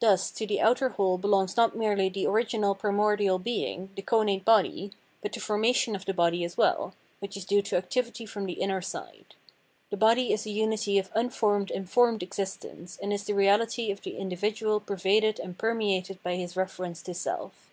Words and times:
ThuSj 0.00 0.34
to 0.36 0.46
the 0.46 0.62
outer 0.62 0.88
whole 0.88 1.18
belongs 1.18 1.54
not 1.54 1.76
merely 1.76 2.08
300 2.08 2.08
Phenomenology 2.08 2.14
of 2.14 2.14
Mind 2.14 2.14
the 2.14 2.32
original 2.56 2.74
primordial 2.74 3.38
being, 3.38 3.90
the 3.96 4.00
co 4.00 4.22
nate 4.22 4.42
body, 4.42 4.92
but 5.20 5.34
the 5.34 5.40
formation 5.40 5.94
of 5.94 6.06
the 6.06 6.14
body 6.14 6.42
as 6.42 6.56
well, 6.56 6.94
which 7.18 7.36
is 7.36 7.44
due 7.44 7.60
to 7.60 7.76
activity 7.76 8.24
from 8.24 8.46
the 8.46 8.56
iimer 8.62 8.82
side; 8.82 9.34
the 9.90 9.98
body 9.98 10.32
is 10.32 10.46
a 10.46 10.50
unity 10.50 10.96
of 10.96 11.10
unformed 11.14 11.70
and 11.70 11.90
formed 11.90 12.22
existence, 12.22 12.98
and 13.02 13.12
is 13.12 13.24
the 13.24 13.34
reahty 13.34 13.92
of 13.92 14.00
the 14.00 14.16
individual 14.16 14.80
pervaded 14.80 15.38
and 15.38 15.58
permeated 15.58 16.22
by 16.22 16.36
his 16.36 16.56
reference 16.56 17.02
to 17.02 17.12
self. 17.12 17.70